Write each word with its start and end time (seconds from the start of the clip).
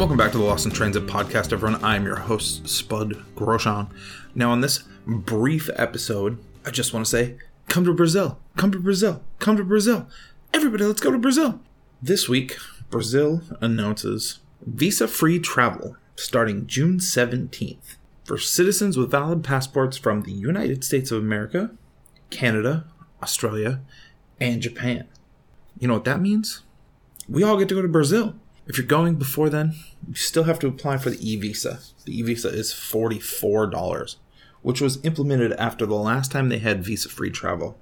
Welcome 0.00 0.16
back 0.16 0.32
to 0.32 0.38
the 0.38 0.44
Lost 0.44 0.64
in 0.64 0.72
Transit 0.72 1.06
podcast, 1.06 1.52
everyone. 1.52 1.84
I'm 1.84 2.06
your 2.06 2.16
host, 2.16 2.66
Spud 2.66 3.22
Grosjean. 3.36 3.90
Now, 4.34 4.50
on 4.50 4.62
this 4.62 4.84
brief 5.06 5.68
episode, 5.76 6.38
I 6.64 6.70
just 6.70 6.94
want 6.94 7.04
to 7.04 7.10
say, 7.10 7.36
come 7.68 7.84
to 7.84 7.92
Brazil, 7.92 8.38
come 8.56 8.72
to 8.72 8.78
Brazil, 8.78 9.22
come 9.40 9.58
to 9.58 9.62
Brazil. 9.62 10.08
Everybody, 10.54 10.84
let's 10.84 11.02
go 11.02 11.10
to 11.10 11.18
Brazil. 11.18 11.60
This 12.00 12.30
week, 12.30 12.56
Brazil 12.88 13.42
announces 13.60 14.38
visa 14.62 15.06
free 15.06 15.38
travel 15.38 15.98
starting 16.16 16.66
June 16.66 16.98
17th 16.98 17.96
for 18.24 18.38
citizens 18.38 18.96
with 18.96 19.10
valid 19.10 19.44
passports 19.44 19.98
from 19.98 20.22
the 20.22 20.32
United 20.32 20.82
States 20.82 21.10
of 21.10 21.18
America, 21.18 21.72
Canada, 22.30 22.86
Australia, 23.22 23.82
and 24.40 24.62
Japan. 24.62 25.06
You 25.78 25.88
know 25.88 25.94
what 25.94 26.04
that 26.04 26.22
means? 26.22 26.62
We 27.28 27.42
all 27.42 27.58
get 27.58 27.68
to 27.68 27.74
go 27.74 27.82
to 27.82 27.88
Brazil. 27.88 28.34
If 28.70 28.78
you're 28.78 28.86
going 28.86 29.16
before 29.16 29.50
then, 29.50 29.74
you 30.06 30.14
still 30.14 30.44
have 30.44 30.60
to 30.60 30.68
apply 30.68 30.98
for 30.98 31.10
the 31.10 31.18
e 31.28 31.34
visa. 31.34 31.80
The 32.04 32.16
e 32.16 32.22
visa 32.22 32.50
is 32.50 32.72
$44, 32.72 34.14
which 34.62 34.80
was 34.80 35.04
implemented 35.04 35.52
after 35.54 35.84
the 35.86 35.96
last 35.96 36.30
time 36.30 36.48
they 36.48 36.60
had 36.60 36.84
visa 36.84 37.08
free 37.08 37.30
travel 37.30 37.76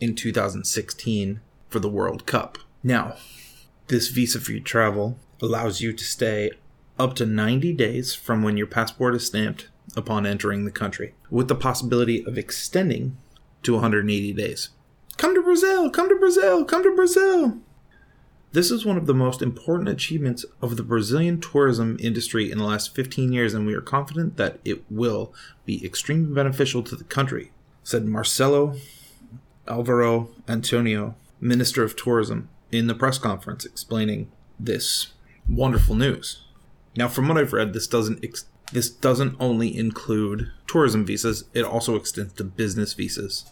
in 0.00 0.14
2016 0.14 1.42
for 1.68 1.78
the 1.78 1.90
World 1.90 2.24
Cup. 2.24 2.56
Now, 2.82 3.16
this 3.88 4.08
visa 4.08 4.40
free 4.40 4.60
travel 4.60 5.18
allows 5.42 5.82
you 5.82 5.92
to 5.92 6.04
stay 6.04 6.52
up 6.98 7.14
to 7.16 7.26
90 7.26 7.74
days 7.74 8.14
from 8.14 8.42
when 8.42 8.56
your 8.56 8.66
passport 8.66 9.14
is 9.14 9.26
stamped 9.26 9.68
upon 9.94 10.24
entering 10.24 10.64
the 10.64 10.70
country, 10.70 11.12
with 11.28 11.48
the 11.48 11.54
possibility 11.54 12.24
of 12.24 12.38
extending 12.38 13.18
to 13.62 13.74
180 13.74 14.32
days. 14.32 14.70
Come 15.18 15.34
to 15.34 15.42
Brazil! 15.42 15.90
Come 15.90 16.08
to 16.08 16.16
Brazil! 16.16 16.64
Come 16.64 16.82
to 16.82 16.96
Brazil! 16.96 17.58
This 18.52 18.72
is 18.72 18.84
one 18.84 18.96
of 18.96 19.06
the 19.06 19.14
most 19.14 19.42
important 19.42 19.88
achievements 19.88 20.44
of 20.60 20.76
the 20.76 20.82
Brazilian 20.82 21.40
tourism 21.40 21.96
industry 22.00 22.50
in 22.50 22.58
the 22.58 22.64
last 22.64 22.96
15 22.96 23.32
years, 23.32 23.54
and 23.54 23.64
we 23.64 23.74
are 23.74 23.80
confident 23.80 24.36
that 24.38 24.58
it 24.64 24.82
will 24.90 25.32
be 25.64 25.84
extremely 25.86 26.34
beneficial 26.34 26.82
to 26.82 26.96
the 26.96 27.04
country, 27.04 27.52
said 27.84 28.06
Marcelo 28.06 28.74
Alvaro 29.68 30.30
Antonio, 30.48 31.14
Minister 31.40 31.84
of 31.84 31.94
Tourism, 31.94 32.48
in 32.72 32.88
the 32.88 32.94
press 32.94 33.18
conference 33.18 33.64
explaining 33.64 34.32
this 34.58 35.12
wonderful 35.48 35.94
news. 35.94 36.42
Now, 36.96 37.06
from 37.06 37.28
what 37.28 37.38
I've 37.38 37.52
read, 37.52 37.72
this 37.72 37.86
doesn't 37.86 38.24
ex- 38.24 38.46
this 38.72 38.90
doesn't 38.90 39.36
only 39.38 39.76
include 39.76 40.50
tourism 40.66 41.04
visas; 41.04 41.44
it 41.54 41.64
also 41.64 41.94
extends 41.94 42.32
to 42.32 42.44
business 42.44 42.94
visas. 42.94 43.44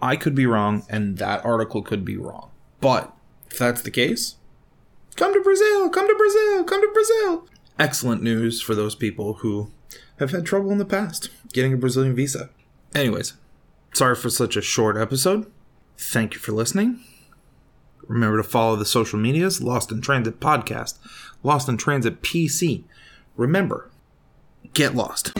I 0.00 0.16
could 0.16 0.34
be 0.34 0.46
wrong, 0.46 0.86
and 0.88 1.18
that 1.18 1.44
article 1.44 1.82
could 1.82 2.02
be 2.02 2.16
wrong, 2.16 2.50
but 2.80 3.14
if 3.52 3.58
that's 3.58 3.82
the 3.82 3.90
case, 3.90 4.36
come 5.14 5.34
to 5.34 5.40
Brazil, 5.40 5.90
come 5.90 6.08
to 6.08 6.14
Brazil, 6.14 6.64
come 6.64 6.80
to 6.80 6.90
Brazil. 6.92 7.46
Excellent 7.78 8.22
news 8.22 8.60
for 8.60 8.74
those 8.74 8.94
people 8.94 9.34
who 9.34 9.70
have 10.18 10.30
had 10.30 10.46
trouble 10.46 10.70
in 10.70 10.78
the 10.78 10.84
past 10.84 11.28
getting 11.52 11.74
a 11.74 11.76
Brazilian 11.76 12.16
visa. 12.16 12.48
Anyways, 12.94 13.34
sorry 13.92 14.14
for 14.16 14.30
such 14.30 14.56
a 14.56 14.62
short 14.62 14.96
episode. 14.96 15.50
Thank 15.98 16.34
you 16.34 16.40
for 16.40 16.52
listening. 16.52 17.00
Remember 18.08 18.38
to 18.38 18.42
follow 18.42 18.76
the 18.76 18.86
social 18.86 19.18
medias 19.18 19.62
Lost 19.62 19.92
in 19.92 20.00
Transit 20.00 20.40
Podcast, 20.40 20.98
Lost 21.42 21.68
in 21.68 21.76
Transit 21.76 22.22
PC. 22.22 22.84
Remember, 23.36 23.90
get 24.72 24.94
lost. 24.94 25.32